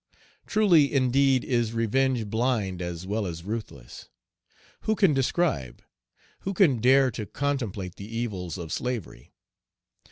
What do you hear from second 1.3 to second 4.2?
is revenge blind as well as ruthless.